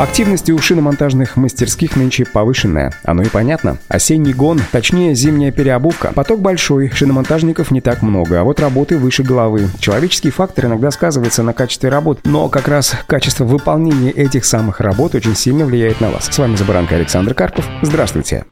Активность 0.00 0.48
у 0.48 0.56
шиномонтажных 0.56 1.36
мастерских 1.36 1.94
нынче 1.94 2.24
повышенная. 2.24 2.90
Оно 3.04 3.22
и 3.22 3.28
понятно. 3.28 3.76
Осенний 3.88 4.32
гон, 4.32 4.58
точнее 4.72 5.14
зимняя 5.14 5.52
переобувка. 5.52 6.10
Поток 6.14 6.40
большой, 6.40 6.88
шиномонтажников 6.88 7.70
не 7.70 7.82
так 7.82 8.00
много, 8.00 8.40
а 8.40 8.44
вот 8.44 8.60
работы 8.60 8.96
выше 8.96 9.22
головы. 9.22 9.68
Человеческий 9.78 10.30
фактор 10.30 10.64
иногда 10.64 10.90
сказывается 10.90 11.42
на 11.42 11.52
качестве 11.52 11.90
работ, 11.90 12.20
но 12.24 12.48
как 12.48 12.66
раз 12.66 12.94
качество 13.06 13.44
выполнения 13.44 14.10
этих 14.10 14.46
самых 14.46 14.80
работ 14.80 15.14
очень 15.14 15.36
сильно 15.36 15.66
влияет 15.66 16.00
на 16.00 16.08
вас. 16.08 16.28
С 16.30 16.38
вами 16.38 16.56
Забаранка 16.56 16.94
Александр 16.94 17.34
Карпов. 17.34 17.66
Здравствуйте. 17.82 18.46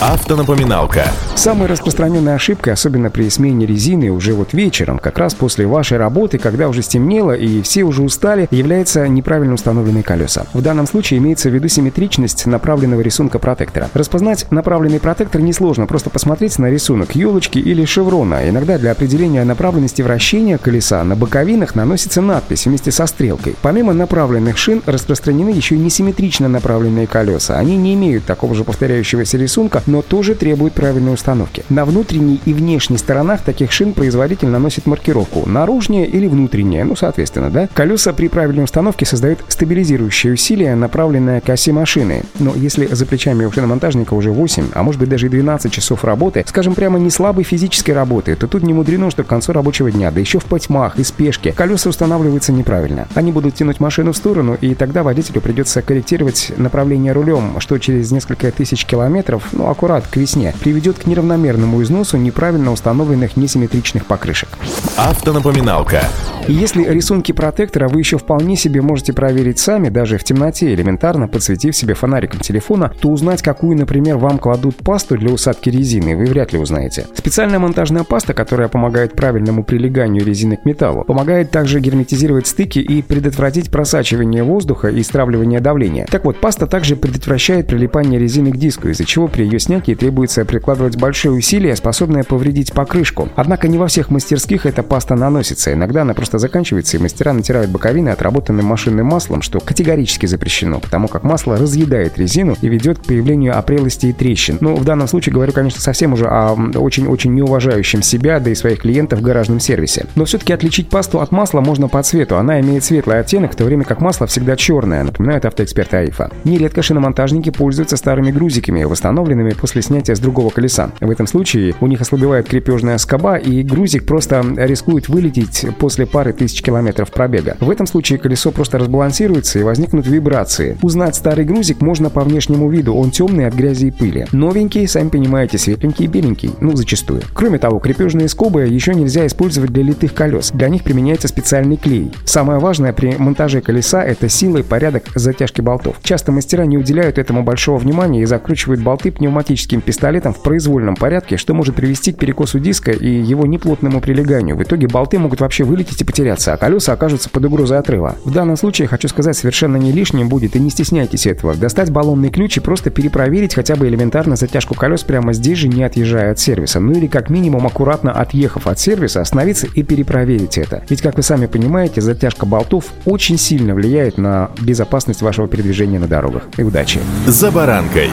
Автонапоминалка. 0.00 1.10
Самой 1.34 1.66
распространенной 1.66 2.36
ошибкой, 2.36 2.74
особенно 2.74 3.10
при 3.10 3.28
смене 3.28 3.66
резины 3.66 4.10
уже 4.10 4.32
вот 4.32 4.52
вечером, 4.52 5.00
как 5.00 5.18
раз 5.18 5.34
после 5.34 5.66
вашей 5.66 5.98
работы, 5.98 6.38
когда 6.38 6.68
уже 6.68 6.82
стемнело 6.82 7.32
и 7.32 7.62
все 7.62 7.82
уже 7.82 8.04
устали, 8.04 8.46
является 8.52 9.08
неправильно 9.08 9.54
установленные 9.54 10.04
колеса. 10.04 10.46
В 10.52 10.62
данном 10.62 10.86
случае 10.86 11.18
имеется 11.18 11.50
в 11.50 11.52
виду 11.52 11.66
симметричность 11.66 12.46
направленного 12.46 13.00
рисунка 13.00 13.40
протектора. 13.40 13.90
Распознать 13.92 14.48
направленный 14.52 15.00
протектор 15.00 15.40
несложно, 15.40 15.86
просто 15.86 16.10
посмотреть 16.10 16.60
на 16.60 16.70
рисунок 16.70 17.16
елочки 17.16 17.58
или 17.58 17.84
шеврона. 17.84 18.48
Иногда 18.48 18.78
для 18.78 18.92
определения 18.92 19.42
направленности 19.42 20.02
вращения 20.02 20.58
колеса 20.58 21.02
на 21.02 21.16
боковинах 21.16 21.74
наносится 21.74 22.20
надпись 22.20 22.66
вместе 22.66 22.92
со 22.92 23.06
стрелкой. 23.06 23.56
Помимо 23.62 23.94
направленных 23.94 24.58
шин 24.58 24.80
распространены 24.86 25.50
еще 25.50 25.74
и 25.74 25.78
несимметрично 25.78 26.48
направленные 26.48 27.08
колеса. 27.08 27.58
Они 27.58 27.76
не 27.76 27.94
имеют 27.94 28.26
такого 28.26 28.54
же 28.54 28.62
повторяющегося 28.62 29.36
рисунка, 29.38 29.82
но 29.88 30.02
тоже 30.02 30.34
требуют 30.34 30.74
правильной 30.74 31.14
установки. 31.14 31.64
На 31.68 31.84
внутренней 31.84 32.40
и 32.44 32.52
внешней 32.52 32.98
сторонах 32.98 33.42
таких 33.42 33.72
шин 33.72 33.92
производитель 33.92 34.48
наносит 34.48 34.86
маркировку 34.86 35.48
наружнее 35.48 36.06
или 36.06 36.26
внутреннее, 36.26 36.84
ну 36.84 36.94
соответственно, 36.94 37.50
да. 37.50 37.68
Колеса 37.74 38.12
при 38.12 38.28
правильной 38.28 38.64
установке 38.64 39.06
создают 39.06 39.40
стабилизирующее 39.48 40.32
усилие 40.32 40.74
направленная 40.74 41.40
к 41.40 41.48
оси 41.48 41.72
машины. 41.72 42.22
Но 42.38 42.52
если 42.54 42.86
за 42.86 43.06
плечами 43.06 43.44
у 43.44 43.50
шиномонтажника 43.50 44.14
уже 44.14 44.30
8, 44.30 44.68
а 44.74 44.82
может 44.82 45.00
быть 45.00 45.08
даже 45.08 45.26
и 45.26 45.30
12 45.30 45.72
часов 45.72 46.04
работы, 46.04 46.44
скажем 46.46 46.74
прямо 46.74 46.98
не 46.98 47.10
слабой 47.10 47.44
физической 47.44 47.92
работы, 47.92 48.36
то 48.36 48.46
тут 48.46 48.62
не 48.62 48.72
мудрено, 48.72 49.10
что 49.10 49.24
к 49.24 49.26
концу 49.26 49.52
рабочего 49.52 49.90
дня, 49.90 50.10
да 50.10 50.20
еще 50.20 50.38
в 50.38 50.44
потьмах 50.44 50.98
и 50.98 51.04
спешке, 51.04 51.52
колеса 51.52 51.88
устанавливаются 51.88 52.52
неправильно. 52.52 53.08
Они 53.14 53.32
будут 53.32 53.54
тянуть 53.54 53.80
машину 53.80 54.12
в 54.12 54.16
сторону, 54.16 54.56
и 54.60 54.74
тогда 54.74 55.02
водителю 55.02 55.40
придется 55.40 55.82
корректировать 55.82 56.52
направление 56.56 57.12
рулем, 57.12 57.58
что 57.60 57.78
через 57.78 58.10
несколько 58.10 58.50
тысяч 58.52 58.84
километров, 58.84 59.48
ну 59.52 59.68
аккурат 59.78 60.08
к 60.08 60.16
весне, 60.16 60.52
приведет 60.60 60.98
к 60.98 61.06
неравномерному 61.06 61.80
износу 61.84 62.16
неправильно 62.16 62.72
установленных 62.72 63.36
несимметричных 63.36 64.06
покрышек. 64.06 64.48
Автонапоминалка. 64.96 66.02
И 66.48 66.52
если 66.52 66.82
рисунки 66.82 67.30
протектора 67.30 67.88
вы 67.88 68.00
еще 68.00 68.16
вполне 68.18 68.56
себе 68.56 68.80
можете 68.80 69.12
проверить 69.12 69.58
сами, 69.58 69.90
даже 69.90 70.16
в 70.16 70.24
темноте, 70.24 70.72
элементарно 70.74 71.28
подсветив 71.28 71.76
себе 71.76 71.94
фонариком 71.94 72.40
телефона, 72.40 72.90
то 73.00 73.10
узнать, 73.10 73.42
какую, 73.42 73.76
например, 73.76 74.16
вам 74.16 74.38
кладут 74.38 74.76
пасту 74.76 75.16
для 75.18 75.30
усадки 75.30 75.68
резины, 75.68 76.16
вы 76.16 76.24
вряд 76.24 76.52
ли 76.52 76.58
узнаете. 76.58 77.06
Специальная 77.14 77.58
монтажная 77.58 78.02
паста, 78.02 78.32
которая 78.32 78.68
помогает 78.68 79.12
правильному 79.12 79.62
прилеганию 79.62 80.24
резины 80.24 80.56
к 80.56 80.64
металлу, 80.64 81.04
помогает 81.04 81.50
также 81.50 81.80
герметизировать 81.80 82.46
стыки 82.46 82.78
и 82.78 83.02
предотвратить 83.02 83.70
просачивание 83.70 84.42
воздуха 84.42 84.88
и 84.88 85.02
стравливание 85.02 85.60
давления. 85.60 86.06
Так 86.10 86.24
вот, 86.24 86.40
паста 86.40 86.66
также 86.66 86.96
предотвращает 86.96 87.66
прилипание 87.66 88.18
резины 88.18 88.50
к 88.50 88.56
диску, 88.56 88.88
из-за 88.88 89.04
чего 89.04 89.28
при 89.28 89.44
ее 89.44 89.60
снятии 89.68 89.94
требуется 89.94 90.46
прикладывать 90.46 90.96
большие 90.96 91.30
усилия, 91.30 91.76
способные 91.76 92.24
повредить 92.24 92.72
покрышку. 92.72 93.28
Однако 93.36 93.68
не 93.68 93.76
во 93.76 93.86
всех 93.86 94.08
мастерских 94.08 94.64
эта 94.64 94.82
паста 94.82 95.14
наносится, 95.14 95.74
иногда 95.74 96.02
она 96.02 96.14
просто 96.14 96.38
заканчивается, 96.38 96.96
и 96.96 97.00
мастера 97.00 97.34
натирают 97.34 97.70
боковины 97.70 98.08
отработанным 98.08 98.64
машинным 98.64 99.04
маслом, 99.04 99.42
что 99.42 99.60
категорически 99.60 100.24
запрещено, 100.24 100.80
потому 100.80 101.06
как 101.06 101.22
масло 101.22 101.58
разъедает 101.58 102.16
резину 102.16 102.56
и 102.62 102.68
ведет 102.68 103.00
к 103.00 103.02
появлению 103.02 103.58
опрелостей 103.58 104.08
и 104.08 104.12
трещин. 104.14 104.56
Ну, 104.62 104.74
в 104.74 104.84
данном 104.84 105.06
случае 105.06 105.34
говорю, 105.34 105.52
конечно, 105.52 105.82
совсем 105.82 106.14
уже 106.14 106.24
о 106.24 106.54
очень-очень 106.54 107.34
неуважающем 107.34 108.00
себя, 108.00 108.40
да 108.40 108.50
и 108.50 108.54
своих 108.54 108.80
клиентов 108.80 109.18
в 109.18 109.22
гаражном 109.22 109.60
сервисе. 109.60 110.06
Но 110.14 110.24
все-таки 110.24 110.54
отличить 110.54 110.88
пасту 110.88 111.20
от 111.20 111.30
масла 111.30 111.60
можно 111.60 111.88
по 111.88 112.02
цвету. 112.02 112.38
Она 112.38 112.58
имеет 112.60 112.84
светлый 112.84 113.20
оттенок, 113.20 113.52
в 113.52 113.56
то 113.56 113.64
время 113.64 113.84
как 113.84 114.00
масло 114.00 114.26
всегда 114.26 114.56
черное, 114.56 115.04
напоминает 115.04 115.44
автоэксперт 115.44 115.92
Аифа. 115.92 116.30
Нередко 116.44 116.80
шиномонтажники 116.80 117.50
пользуются 117.50 117.98
старыми 117.98 118.30
грузиками, 118.30 118.84
восстановленными 118.84 119.57
после 119.58 119.82
снятия 119.82 120.14
с 120.14 120.20
другого 120.20 120.50
колеса. 120.50 120.90
В 121.00 121.10
этом 121.10 121.26
случае 121.26 121.74
у 121.80 121.86
них 121.86 122.00
ослабевает 122.00 122.48
крепежная 122.48 122.98
скоба, 122.98 123.36
и 123.36 123.62
грузик 123.62 124.06
просто 124.06 124.42
рискует 124.56 125.08
вылететь 125.08 125.66
после 125.78 126.06
пары 126.06 126.32
тысяч 126.32 126.62
километров 126.62 127.10
пробега. 127.10 127.56
В 127.60 127.70
этом 127.70 127.86
случае 127.86 128.18
колесо 128.18 128.50
просто 128.50 128.78
разбалансируется 128.78 129.58
и 129.58 129.62
возникнут 129.62 130.06
вибрации. 130.06 130.78
Узнать 130.82 131.16
старый 131.16 131.44
грузик 131.44 131.80
можно 131.80 132.10
по 132.10 132.22
внешнему 132.22 132.70
виду, 132.70 132.94
он 132.94 133.10
темный 133.10 133.46
от 133.46 133.54
грязи 133.54 133.86
и 133.86 133.90
пыли. 133.90 134.26
Новенький, 134.32 134.86
сами 134.86 135.08
понимаете, 135.08 135.58
светленький 135.58 136.04
и 136.04 136.08
беленький, 136.08 136.50
ну 136.60 136.76
зачастую. 136.76 137.22
Кроме 137.34 137.58
того, 137.58 137.78
крепежные 137.78 138.28
скобы 138.28 138.62
еще 138.62 138.94
нельзя 138.94 139.26
использовать 139.26 139.72
для 139.72 139.82
литых 139.82 140.14
колес. 140.14 140.50
Для 140.52 140.68
них 140.68 140.82
применяется 140.84 141.28
специальный 141.28 141.76
клей. 141.76 142.12
Самое 142.24 142.58
важное 142.58 142.92
при 142.92 143.16
монтаже 143.16 143.60
колеса 143.60 144.02
это 144.04 144.28
сила 144.28 144.58
и 144.58 144.62
порядок 144.62 145.04
затяжки 145.14 145.60
болтов. 145.60 145.96
Часто 146.02 146.32
мастера 146.32 146.64
не 146.64 146.78
уделяют 146.78 147.18
этому 147.18 147.42
большого 147.42 147.78
внимания 147.78 148.22
и 148.22 148.26
закручивают 148.26 148.80
болты 148.80 149.10
пневматическим 149.38 149.80
пистолетом 149.80 150.34
в 150.34 150.42
произвольном 150.42 150.96
порядке, 150.96 151.36
что 151.36 151.54
может 151.54 151.76
привести 151.76 152.12
к 152.12 152.18
перекосу 152.18 152.58
диска 152.58 152.90
и 152.90 153.08
его 153.08 153.46
неплотному 153.46 154.00
прилеганию. 154.00 154.56
В 154.56 154.62
итоге 154.62 154.88
болты 154.88 155.18
могут 155.18 155.40
вообще 155.40 155.62
вылететь 155.62 156.00
и 156.00 156.04
потеряться, 156.04 156.52
а 156.52 156.56
колеса 156.56 156.92
окажутся 156.92 157.30
под 157.30 157.44
угрозой 157.44 157.78
отрыва. 157.78 158.16
В 158.24 158.32
данном 158.32 158.56
случае, 158.56 158.88
хочу 158.88 159.06
сказать, 159.06 159.36
совершенно 159.36 159.76
не 159.76 159.92
лишним 159.92 160.28
будет, 160.28 160.56
и 160.56 160.60
не 160.60 160.70
стесняйтесь 160.70 161.26
этого, 161.26 161.54
достать 161.54 161.90
баллонный 161.90 162.30
ключ 162.30 162.56
и 162.56 162.60
просто 162.60 162.90
перепроверить 162.90 163.54
хотя 163.54 163.76
бы 163.76 163.86
элементарно 163.86 164.34
затяжку 164.34 164.74
колес 164.74 165.04
прямо 165.04 165.32
здесь 165.32 165.58
же, 165.58 165.68
не 165.68 165.84
отъезжая 165.84 166.32
от 166.32 166.40
сервиса. 166.40 166.80
Ну 166.80 166.92
или 166.92 167.06
как 167.06 167.30
минимум 167.30 167.66
аккуратно 167.66 168.10
отъехав 168.10 168.66
от 168.66 168.80
сервиса, 168.80 169.20
остановиться 169.20 169.68
и 169.72 169.84
перепроверить 169.84 170.58
это. 170.58 170.82
Ведь, 170.88 171.00
как 171.00 171.16
вы 171.16 171.22
сами 171.22 171.46
понимаете, 171.46 172.00
затяжка 172.00 172.44
болтов 172.44 172.86
очень 173.04 173.38
сильно 173.38 173.74
влияет 173.74 174.18
на 174.18 174.50
безопасность 174.60 175.22
вашего 175.22 175.46
передвижения 175.46 176.00
на 176.00 176.08
дорогах. 176.08 176.42
И 176.56 176.62
удачи! 176.62 177.00
За 177.26 177.50
баранкой. 177.50 178.10